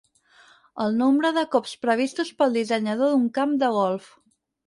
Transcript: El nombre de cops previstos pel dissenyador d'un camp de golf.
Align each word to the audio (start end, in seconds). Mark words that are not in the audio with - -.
El 0.85 0.95
nombre 1.01 1.31
de 1.35 1.43
cops 1.55 1.75
previstos 1.83 2.33
pel 2.39 2.57
dissenyador 2.59 3.13
d'un 3.13 3.29
camp 3.39 3.53
de 3.65 3.73
golf. 3.79 4.09